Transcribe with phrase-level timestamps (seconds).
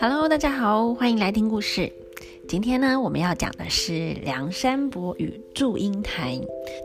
[0.00, 1.90] Hello，大家好，欢迎来听故事。
[2.48, 6.40] 今天呢，我们要讲的是梁山伯与祝英台。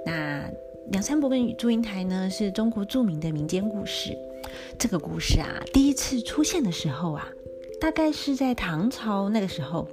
[0.05, 0.49] 那
[0.91, 4.17] 梁山伯跟祝英台呢，是中国著名的民间故事。
[4.77, 7.29] 这个故事啊，第一次出现的时候啊，
[7.79, 9.87] 大概是在唐朝那个时候，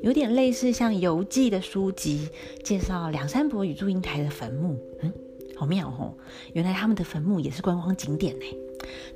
[0.00, 2.28] 有点类似像游记的书籍，
[2.62, 4.76] 介绍梁山伯与祝英台的坟墓。
[5.02, 5.12] 嗯，
[5.62, 6.12] 好妙哦，
[6.54, 8.44] 原来他们的坟墓也是观光景点呢。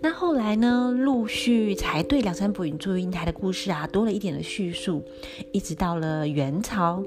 [0.00, 0.92] 那后来呢？
[0.96, 5.04] 陆续才对梁山伯与祝英台的故事啊，多了一点的叙述，
[5.52, 7.02] 一直到了元朝，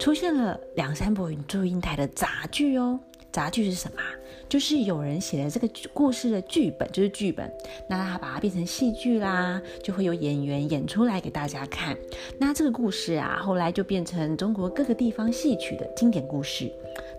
[0.00, 2.98] 出现了梁山伯与祝英台的杂剧哦。
[3.30, 4.00] 杂剧是什么？
[4.48, 7.52] 就是有人写了这个故事的剧本，就是剧本，
[7.86, 11.96] 那他把它变成戏剧啦，就会有演员演出来给大家看。
[12.38, 16.72] 那这个故事啊，后来就变成中国各个地方戏曲的经典故事。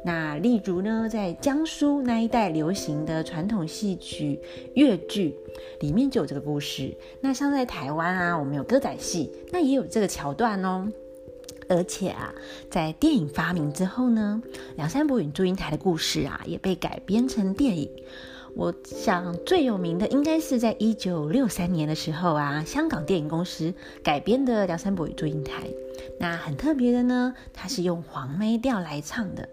[0.03, 4.39] 那例如呢，在江苏那一带流行的传统戏曲
[4.75, 5.35] 越剧
[5.81, 6.95] 里面就有这个故事。
[7.21, 10.89] 那像在台湾啊，我们有歌仔戏，那也有这个桥段哦。
[11.69, 12.33] 而且啊，
[12.69, 14.41] 在电影发明之后呢，
[14.75, 17.89] 梁山伯与祝英台的故事啊，也被改编成电影。
[18.55, 25.63] 我想最有名的应该是在一九六三年的时候啊，香港电影公司改编的《梁山伯与祝英台》。
[26.19, 29.47] 那很特别的呢，它是用黄梅调来唱的，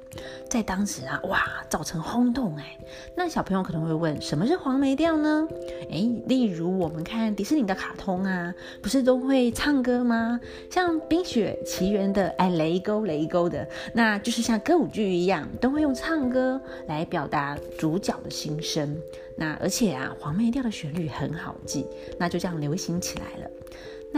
[0.51, 2.79] 在当时啊，哇，造成轰动哎。
[3.17, 5.47] 那小朋友可能会问，什么是黄梅调呢？
[5.91, 10.41] 哎，例如我们看迪士尼的卡通啊，不是都会唱歌吗？
[10.71, 18.97] 像《冰雪奇缘》的哎，雷勾雷勾的，那就是像歌舞剧一样，都会用唱歌来表达主角的心声。
[19.39, 21.87] 那而且啊，黄梅调的旋律很好记，
[22.19, 23.51] 那就这样流行起来了。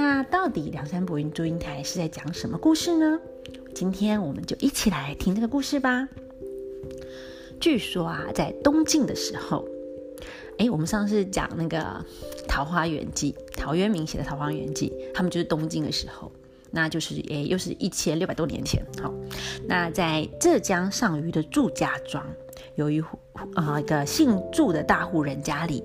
[0.00, 3.18] 那到底梁山伯与祝英台是在讲什么故事呢？
[3.74, 6.08] 今天我们就一起来听这个故事吧。
[7.58, 9.66] 据说啊，在东晋的时候，
[10.58, 11.80] 哎，我们上次讲那个
[12.46, 16.30] 《桃花源记》，陶渊明写的《桃花源记》，他们就是东晋的时候，
[16.70, 18.80] 那就是诶，又是一千六百多年前。
[19.02, 19.12] 好，
[19.66, 22.24] 那在浙江上虞的祝家庄。
[22.78, 23.18] 有一户
[23.56, 25.82] 啊，一个姓祝的大户人家里，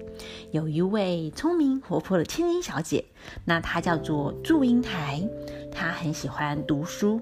[0.52, 3.04] 有一位聪明活泼的千金小姐，
[3.44, 5.28] 那她叫做祝英台，
[5.72, 7.20] 她很喜欢读书。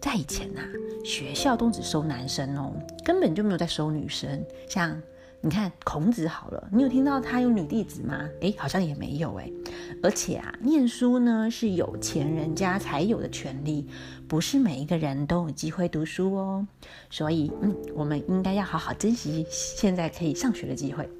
[0.00, 0.62] 在以前呐，
[1.04, 2.72] 学校都只收男生哦，
[3.04, 4.98] 根本就没有在收女生，像。
[5.44, 8.28] 你看孔子好了，你有听到他有女弟子吗？
[8.40, 9.52] 诶，好像也没有诶。
[10.00, 13.84] 而且啊，念书呢是有钱人家才有的权利，
[14.28, 16.64] 不是每一个人都有机会读书哦。
[17.10, 21.10] 所以，嗯，我们应该要好好珍惜现在可以上学的机会。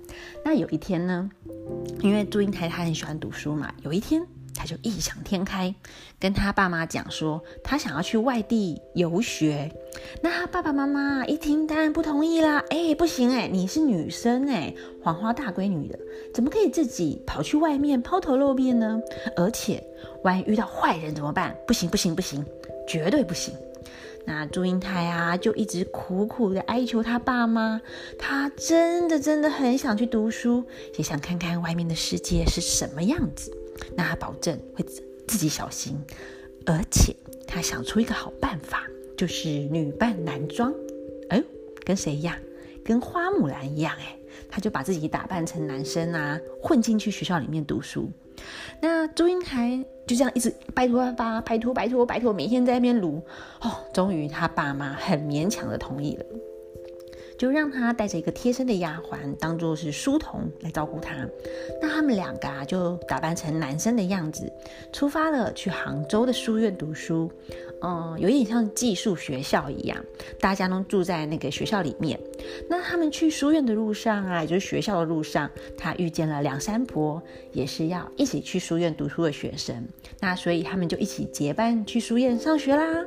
[0.45, 1.29] 那有一天呢，
[2.01, 4.25] 因为祝英台她很喜欢读书嘛，有一天。
[4.55, 5.75] 他就异想天开，
[6.19, 9.71] 跟他爸妈讲说，他想要去外地游学。
[10.23, 12.63] 那他爸爸妈妈一听，当然不同意啦。
[12.71, 15.99] 哎，不行哎，你是女生哎，黄花大闺女的，
[16.35, 19.01] 怎么可以自己跑去外面抛头露面呢？
[19.37, 19.83] 而且
[20.23, 21.57] 万一遇到坏人怎么办？
[21.67, 22.45] 不行不行不行，
[22.87, 23.55] 绝对不行。
[24.25, 27.81] 那祝英台啊，就一直苦苦的哀求他爸妈，
[28.17, 30.65] 他真的真的很想去读书，
[30.97, 33.53] 也想看看外面的世界是什么样子。
[33.97, 34.85] 那他保证会
[35.27, 35.99] 自己小心，
[36.67, 37.15] 而且
[37.47, 38.83] 他想出一个好办法，
[39.17, 40.73] 就是女扮男装。
[41.29, 41.43] 哎，
[41.85, 42.37] 跟谁一样？
[42.85, 43.95] 跟花木兰一样。
[43.99, 44.17] 哎，
[44.51, 48.11] 他就把自己打扮成男生啊，混进去学校里面读书。
[48.81, 53.23] 那朱英台就这样一直拜托他爸，拜托拜托拜托，每天在那边撸。
[53.61, 56.25] 哦，终于他爸妈很勉强的同意了。
[57.39, 61.15] 就让他带着一个贴身的丫鬟，当做是书童来照顾他。
[61.81, 64.51] 那他们两个啊，就打扮成男生的样子，
[64.93, 67.31] 出发了去杭州的书院读书。
[67.85, 69.99] 嗯，有点像寄宿学校一样，
[70.39, 72.17] 大家都住在那个学校里面。
[72.71, 77.21] 那他们去书院的路上啊，也就是学校的路上，他遇见了梁山伯，
[77.51, 79.85] 也是要一起去书院读书的学生。
[80.21, 83.05] 那所以他们就一起结伴去书院上学啦。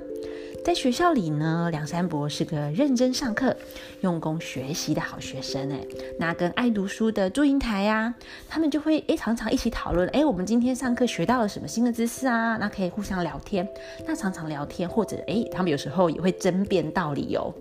[0.65, 3.55] 在学校里呢，梁山伯是个认真上课、
[4.01, 5.79] 用功学习的好学生哎。
[6.17, 8.11] 那跟爱读书的祝英台呀，
[8.49, 12.57] 他们就会诶常常一起讨论诶，我们今天上课学到了什么新的知识啊？
[12.57, 13.67] 那可以互相聊天。
[14.07, 17.53] 那常常聊天或者诶，他们有时候也会争辩道理哦。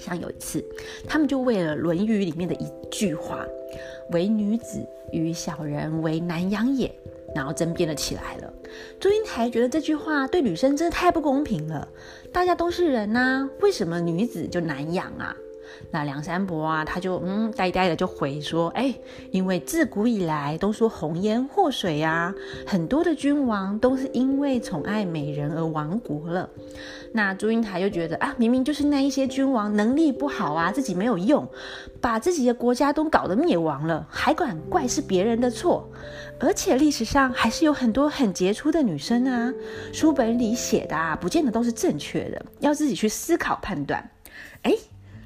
[0.00, 0.60] 像有一次，
[1.06, 3.46] 他们就为了《论语》里面的一句话
[4.10, 6.92] “唯女子与小人为难养也”。
[7.34, 8.52] 然后争辩了起来了。
[8.98, 11.88] 祝英台觉得这句话对女生真的太不公平了。
[12.32, 15.36] 大家都是人呐，为什么女子就难养啊？
[15.90, 18.94] 那梁山伯啊，他就嗯呆呆的就回说：“哎，
[19.30, 22.34] 因为自古以来都说红颜祸水呀，
[22.66, 26.48] 很多的君王都是因为宠爱美人而亡国了。”
[27.16, 31.46] 那祝英台就觉得啊，明明就是那一些君王能力不好啊，自己没有用，
[32.00, 35.88] 把自己的国家都搞得灭亡了，还管怪是别人的错？
[36.40, 39.54] 而且历史上还是有很多很杰出的女生啊，
[39.92, 44.10] 书本里写的啊，不见得都是正确的，要自己去思考判断。
[44.62, 44.74] 哎，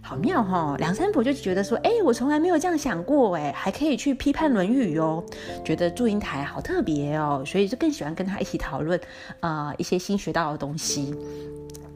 [0.09, 0.75] 好妙哈！
[0.79, 5.23] 梁山伯就觉得说，哎，我从来没有这样想过，哎，还可以去批判《论语》哦，
[5.63, 8.99] 觉得祝英台好特别哦，所以就更喜欢跟他一起讨论，
[9.41, 11.15] 呃，一些新学到的东西。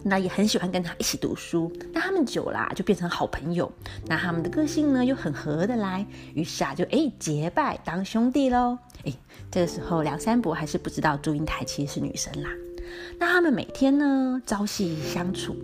[0.04, 3.72] 那也很喜欢跟他一起读书，那他们久啦就变成好朋友。
[4.04, 6.04] 那他们的个性呢又很合得来，
[6.34, 8.76] 于是啊就哎结拜当兄弟喽。
[9.06, 9.12] 哎，
[9.50, 12.50] 这个时候梁山伯还是不知道祝英台其实是女生啦。
[13.18, 15.56] 那他们每天呢朝夕相处，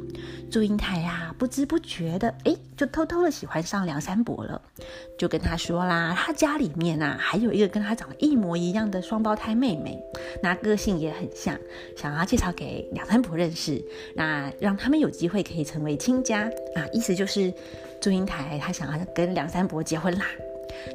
[0.50, 4.60] 祝英台呀不知不觉的哎就偷偷的喜欢上梁山伯了，
[5.18, 10.00] 就跟他说啦，他家里面啊还有一个跟他长得一模一样的双胞胎妹妹，
[10.42, 11.58] 那个性也很像，
[11.96, 13.82] 想要介绍给梁山伯认识，
[14.14, 16.42] 那让他们有机会可以成为亲家
[16.74, 17.52] 啊，意思就是
[18.00, 20.26] 祝英台她想要跟梁山伯结婚啦。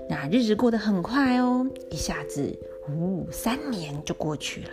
[0.09, 2.57] 那日子过得很快哦，一下子
[2.89, 4.69] 呜三年就过去了。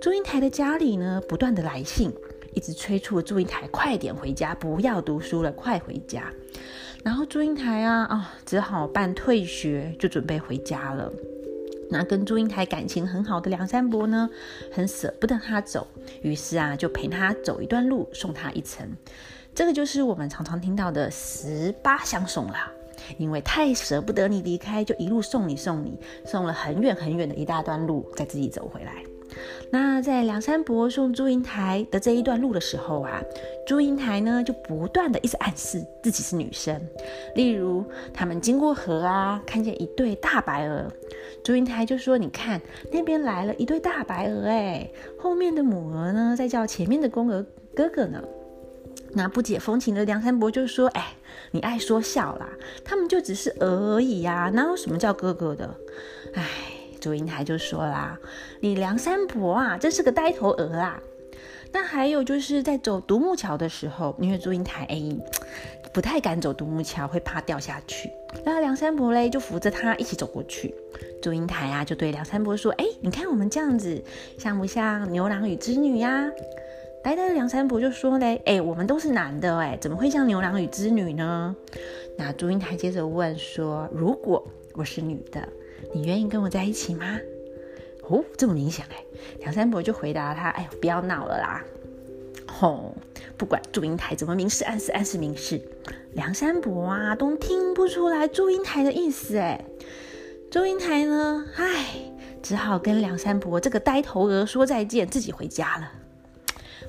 [0.00, 2.12] 祝英台的家里呢，不断的来信，
[2.54, 6.32] 一直催促祝英台快点回家，不要读书了，快回家。
[7.02, 11.12] 然后祝英台啊啊，只好办退学，就准备回家了。
[11.88, 14.28] 那跟祝英台感情很好的梁山伯呢，
[14.72, 15.86] 很舍不得他走，
[16.22, 18.88] 于是啊，就陪他走一段路，送他一程。
[19.54, 22.70] 这个就是我们常常听到的十八相送啦。
[23.18, 29.04] 因为太舍不得你离开，就一路送你送你，送了很远很远的一大段路，再自己走回来。
[29.70, 33.20] 那在梁山伯送祝英台的这一段路的时候啊，
[33.66, 36.80] 祝英台呢就不断的一直暗示自己是女生。
[37.34, 37.84] 例如
[38.14, 40.90] 他们经过河啊，看见一对大白鹅，
[41.44, 42.60] 祝英台就说：“你看
[42.92, 44.88] 那边来了一对大白鹅，哎，
[45.18, 47.44] 后面的母鹅呢在叫前面的公鹅
[47.74, 48.22] 哥哥呢。”
[49.12, 51.14] 那不解风情的梁山伯就说：“哎，
[51.50, 52.48] 你爱说笑啦，
[52.84, 55.74] 他们就只是鹅而已呀，哪有什么叫哥哥的？”
[56.34, 56.44] 哎。
[57.00, 58.18] 祝英台就说啦
[58.60, 61.02] ：“你梁山伯啊，真是个呆头鹅啊！”
[61.72, 65.02] 那还有就是在走独木桥的时候，因为祝英台哎
[65.92, 68.10] 不太敢走独木桥，会怕掉下去。
[68.44, 70.74] 那梁山伯嘞就扶着他一起走过去。
[71.20, 74.02] 祝英台啊就对梁山伯说：“哎，你看我们这样子
[74.38, 76.30] 像不像牛郎与织女呀？”
[77.02, 81.54] 呆呆的梁山伯就说嘞：“哎，我们都是男的，哎，怎么会像牛郎与织女呢？”
[82.16, 85.46] 那祝英台接着问说：“如果我是女的？”
[85.94, 87.18] 你愿意跟我在一起吗？
[88.08, 89.04] 哦，这么明显哎！
[89.40, 91.64] 梁山伯就回答他：“哎，不要闹了啦！”
[92.46, 92.94] 吼，
[93.36, 95.60] 不管祝英台怎么明示暗示暗示明示，
[96.12, 99.64] 梁山伯啊都听不出来祝英台的意思哎。
[100.50, 101.86] 祝英台呢，唉，
[102.40, 105.92] 只好跟梁山伯这个呆头鹅说再见，自己回家了。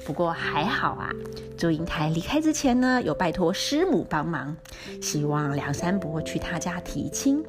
[0.06, 1.12] 不过还好啊，
[1.58, 4.56] 祝英台离开之前呢，有拜托师母帮忙，
[5.02, 7.44] 希望梁山伯去他家提亲。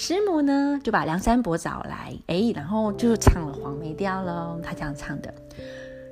[0.00, 4.60] 师母呢，就把梁山伯找来，哎，然后就唱了黄梅调喽。
[4.62, 5.34] 他这样唱的：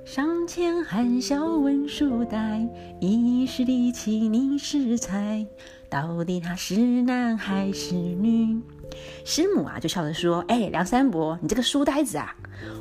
[0.05, 2.69] 上前含笑问书呆，
[3.01, 5.47] 一时离奇你是才，
[5.89, 8.61] 到底他是男还是女？
[9.25, 12.35] 师母啊，就笑着说：哎，梁山伯，你这个书呆子啊，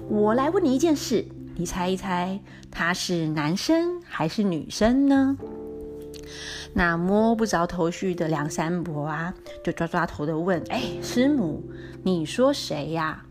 [0.09, 1.23] 我来问你一件事，
[1.55, 2.39] 你猜一猜，
[2.71, 5.37] 他是男生还是女生呢？
[6.77, 9.33] 那摸不着头绪的梁山伯啊，
[9.63, 11.63] 就抓抓头的问：“哎，师母，
[12.03, 13.25] 你说谁呀？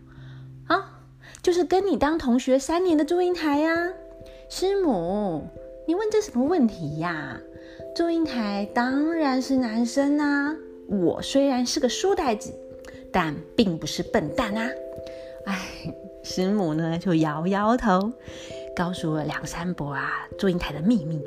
[0.65, 0.99] 啊，
[1.43, 3.69] 就是跟你当同学三年的祝英台呀。
[4.49, 5.47] 师母，
[5.87, 7.39] 你问这什么问题呀？
[7.95, 10.55] 祝英台当然是男生啊。
[10.87, 12.51] 我虽然是个书呆子，
[13.13, 14.67] 但并不是笨蛋啊。
[15.45, 18.11] 哎，师母呢就摇摇头，
[18.75, 21.21] 告诉了梁山伯啊祝英台的秘密。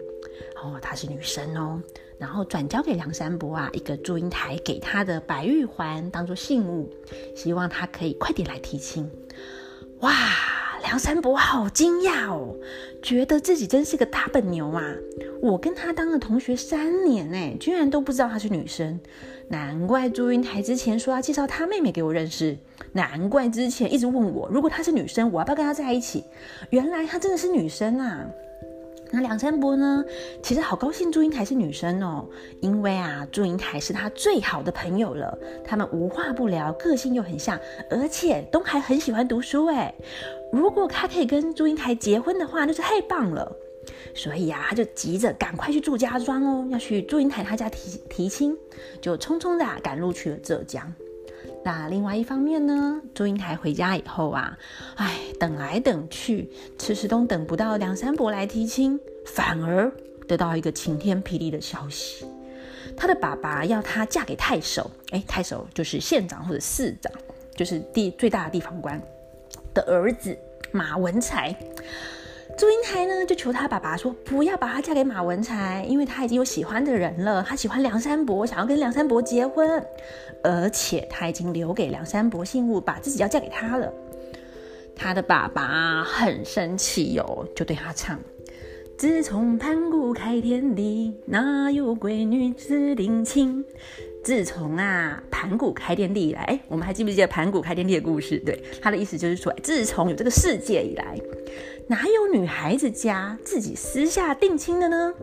[0.62, 1.80] 哦，她是女生哦。”
[2.18, 6.90] 然后转交给梁山伯啊，一个祝英台给他的白玉环当做信物，
[7.36, 9.08] 希望他可以快点来提亲。
[10.00, 10.12] 哇，
[10.82, 12.56] 梁山伯好惊讶哦，
[13.00, 14.82] 觉得自己真是个大笨牛啊！
[15.40, 18.98] 我跟他当了同学三年呢，居然都不知道她是女生，
[19.46, 22.58] 难怪祝英台之前说要介绍他妹妹给我认识，
[22.92, 26.24] 难怪之前一直问我，如果她是女生，我要不要跟她在一起？
[26.70, 28.26] 原来她真的是女生啊！
[29.10, 30.04] 那梁山伯呢？
[30.42, 32.26] 其实好高兴祝英台是女生哦，
[32.60, 37.58] 因为啊，祝英台是他最好的朋友了，他们无话不聊，个性又很像，
[37.90, 39.94] 而且都还很喜欢读书哎。
[40.52, 43.50] 如果他可以跟祝英台结婚的话，那是太棒了。
[44.14, 48.56] 所以啊，他就急着赶快去祝家庄哦，要去祝英台他家提提亲，
[49.00, 50.92] 就匆匆的赶路去了浙江。
[51.68, 54.56] 那另外一方面呢，祝英台回家以后啊，
[54.94, 59.92] 哎，等来等去，迟迟都等不到梁山伯来提亲，反而
[60.26, 62.24] 得到一个晴天霹雳的消息，
[62.96, 67.12] 他的爸爸要她嫁给太守，哎，太守就是县长或者市长，
[67.54, 68.98] 就是地最大的地方官
[69.74, 70.34] 的儿子
[70.72, 71.54] 马文才。
[72.58, 77.40] 祝英台呢，就求他爸爸说，不要把她嫁给马文才，因为他已经有喜欢的人了。
[77.40, 79.80] 他喜欢梁山伯，想要跟梁山伯结婚，
[80.42, 83.92] 而且他已经留给梁山伯信物，把自己要嫁给他了。
[84.96, 88.18] 他的爸爸很生气哟，就对他唱：
[88.96, 93.64] 自从盘古开天地，哪有闺女子定亲？
[94.28, 98.38] 自从啊盘古开天地以来，哎，我们还记不记得盘古开天地的故事？
[98.40, 101.18] 对，他的意思就是说，自从有这个世界以来。
[101.86, 105.14] 哪有女孩子家自己私下定亲的呢？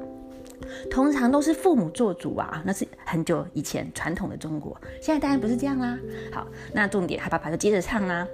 [0.90, 4.76] 通常都是父母做主啊，那是很久以前传统的中国。
[5.00, 6.00] 现在当然不是这样啦。
[6.32, 8.28] 好，那重点他爸爸就接着唱啊：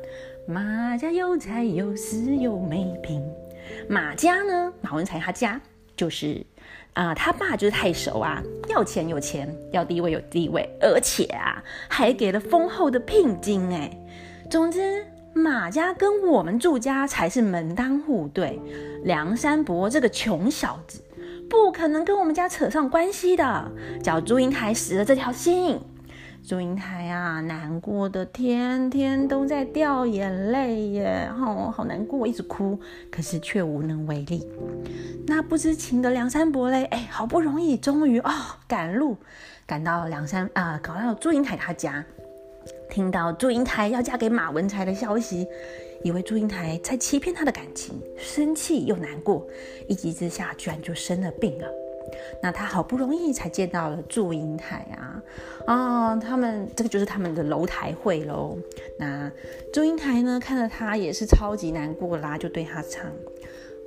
[0.47, 3.21] 马家有财有势有美品。
[3.89, 5.59] 马家呢，马文才他家
[5.97, 6.41] 就是
[6.93, 13.91] 啊，他爸就是太守啊，要钱有钱，要地位有地位，而且啊还给了丰厚的聘金哎。
[14.49, 15.05] 总之。
[15.33, 18.59] 马家跟我们祝家才是门当户对，
[19.05, 21.01] 梁山伯这个穷小子
[21.49, 23.71] 不可能跟我们家扯上关系的。
[24.03, 25.79] 叫祝英台死了这条心，
[26.43, 32.77] 祝英台啊，难过的天天都在掉眼泪耶，哦，好难过，一直哭，
[33.11, 34.45] 可是却无能为力。
[35.27, 38.31] 那不知情的梁山伯嘞，哎，好不容易终于哦
[38.67, 39.15] 赶路，
[39.65, 42.03] 赶到梁山啊，赶到祝英台他家。
[42.89, 45.47] 听到祝英台要嫁给马文才的消息，
[46.03, 49.47] 以为祝英台在欺骗他的感情，生气又难过，
[49.87, 51.80] 一急之下居然就生了病了。
[52.41, 55.23] 那他好不容易才见到了祝英台啊，
[55.65, 58.57] 啊，他们这个就是他们的楼台会喽。
[58.97, 59.31] 那
[59.73, 63.11] 祝英台呢，看到他也是超级难过啦，就对他唱：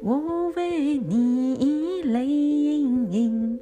[0.00, 3.60] 我为你泪盈盈，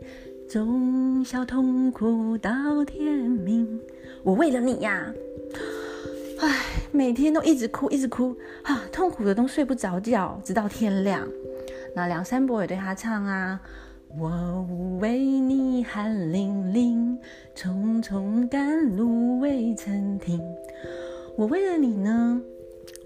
[0.48, 3.80] 从小痛苦到天明。
[4.22, 5.12] 我为了你呀。
[6.40, 11.24] 唉，每天都一直哭，一直哭，啊，痛苦的都睡不着觉，直到天亮。
[11.94, 13.60] 那梁山伯也对他唱啊：
[14.18, 14.68] 我
[15.00, 17.18] 为你汗淋淋，
[17.56, 20.38] 匆匆赶路未曾停。
[21.34, 22.42] 我为了你呢，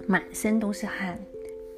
[0.06, 1.16] 满身都是汗，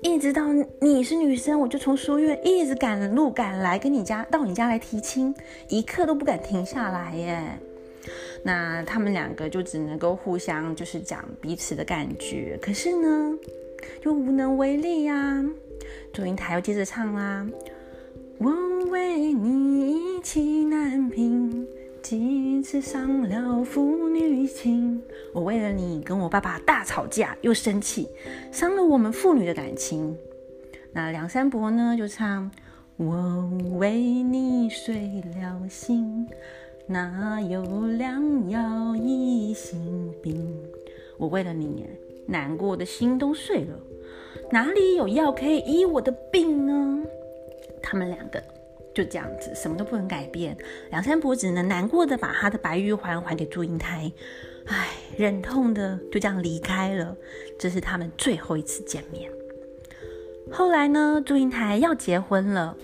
[0.01, 0.47] 一直到
[0.81, 5.35] 你是女生，我就从书院一直赶路赶来，跟你家到你家来提亲，
[5.69, 7.59] 一刻都不敢停下来耶。
[8.43, 13.37] 那他们两个就只能够互相就是讲彼此的感觉，可是呢，
[14.05, 15.45] 又无能为力呀。
[16.15, 17.47] 祝英台又接着唱啦：
[18.39, 18.51] 我
[18.91, 21.67] 为你意气难平，
[22.03, 25.03] 几次伤了父女情。
[25.33, 28.09] 我为了你跟我爸爸大吵架，又生气，
[28.51, 30.17] 伤了我们父女的感情。
[30.93, 32.51] 那梁山伯呢就唱：
[32.97, 36.27] 我为你碎了心。
[36.87, 40.57] 哪有良药医心病？
[41.19, 41.85] 我为了你，
[42.27, 43.79] 难过的心都碎了。
[44.51, 47.05] 哪里有药可以医我的病呢？
[47.83, 48.43] 他们两个
[48.99, 50.57] 就这样子，什么都不能改变。
[50.91, 54.11] 梁山伯只能难过的把他的白玉环还给祝英台，
[54.67, 57.17] 唉，忍痛的就这样离开了。
[57.57, 59.31] 这是他们最后一次见面。
[60.51, 62.77] 后来呢，祝英台要结婚了。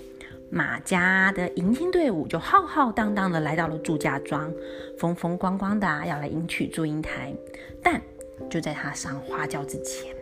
[0.51, 4.53] 马家的迎亲队伍就浩浩荡荡的来到了祝家庄，
[4.97, 7.35] 风风光光的要来迎娶祝英台。
[7.83, 8.01] 但
[8.49, 10.14] 就在他上花轿之前，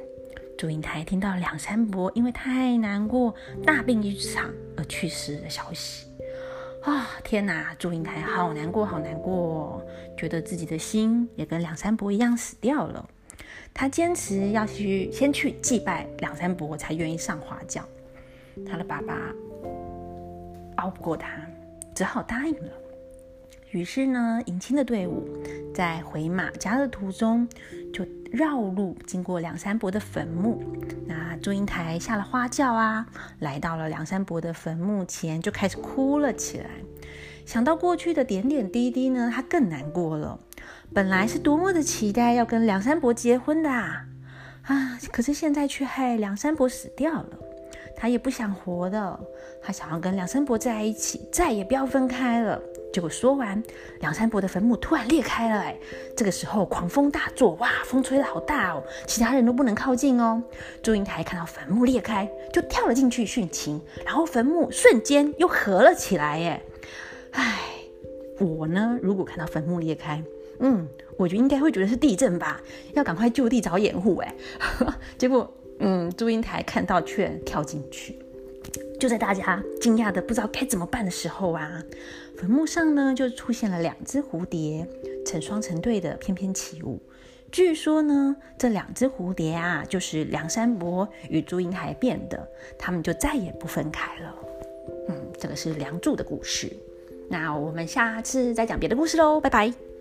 [0.63, 3.35] 祝英台听到梁山伯因为太难过
[3.67, 6.07] 大病一场而去世的消息。
[6.85, 7.75] 啊，天哪！
[7.81, 9.85] 祝英台好难过，好难过，
[10.17, 13.05] 觉得自己的心也跟梁山伯一样死掉了。
[13.75, 17.83] 他坚持要去先去祭拜梁山伯，才愿意上花轿。
[18.65, 19.19] 他的爸爸。
[20.77, 21.29] 熬不过他，
[21.93, 22.73] 只好答应了。
[23.73, 25.27] 于是呢，迎亲的队伍
[25.75, 27.49] 在回马家的途中，
[27.91, 30.63] 就绕路经过梁山伯的坟墓。
[31.07, 33.07] 那祝英台下了花轿啊，
[33.39, 36.67] 来到了梁山伯的坟墓前，就开始哭了起来。
[37.47, 40.39] 想到过去的点点滴滴呢，他更难过了。
[40.93, 44.07] 本来是多么的期待要跟梁山伯结婚的啊，
[44.65, 44.99] 啊！
[45.11, 47.39] 可是现在却害梁山伯死掉了。
[47.97, 49.21] 他也不想活的，
[49.63, 52.61] 他想要跟梁山伯在一起，再也不要分开了。
[52.93, 53.61] 结果说完，
[54.01, 55.61] 梁山伯的坟墓突然裂开了。
[55.61, 55.77] 哎，
[56.15, 60.43] 这个时候狂风大作，哇，风吹得好大哦，其他人都不能靠近哦。
[60.83, 66.39] 祝英台看到坟墓裂开，就跳了进去殉情，然后坟墓瞬间又合了起来。
[66.45, 66.63] 哎，
[67.33, 67.61] 唉，
[68.39, 70.23] 我呢，如果看到坟墓裂开，
[70.59, 72.61] 嗯，我就应该会觉得是地震吧，
[72.93, 74.19] 要赶快就地找掩护。
[74.19, 74.35] 哎，
[75.17, 78.19] 结果，嗯，祝英台看到却跳进去。
[79.03, 81.83] 就在大家惊讶的不知道该怎么办的时候啊，
[82.39, 84.87] 坟墓上呢就出现了两只蝴蝶，
[85.27, 87.03] 成双成对的翩翩起舞。
[87.51, 94.35] 据说呢，这两只蝴蝶啊，就是梁山伯与祝英台变的，他们就再也不分开了。
[95.09, 96.73] 嗯，这个是梁祝的故事。
[97.29, 99.92] 那我们下次再讲别的故事喽，拜拜。